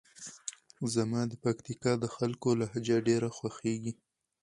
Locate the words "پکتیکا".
1.43-1.91